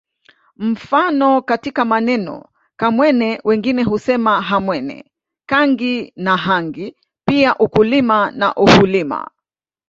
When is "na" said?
6.15-6.37, 8.31-8.55